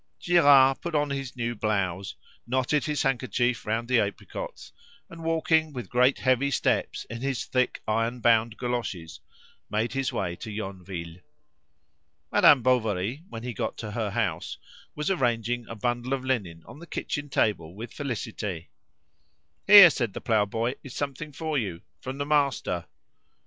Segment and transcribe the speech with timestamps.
[0.19, 2.15] Girard put on his new blouse,
[2.47, 4.71] knotted his handkerchief round the apricots,
[5.11, 9.19] and walking with great heavy steps in his thick iron bound galoshes,
[9.69, 11.17] made his way to Yonville.
[12.31, 14.57] Madame Bovary, when he got to her house,
[14.95, 18.69] was arranging a bundle of linen on the kitchen table with Félicité.
[19.67, 22.87] "Here," said the ploughboy, "is something for you from the master."